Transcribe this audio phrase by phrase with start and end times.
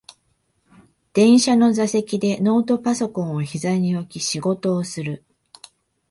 [1.13, 5.23] 電車の座席でノートパソコンをひざに置き仕事をする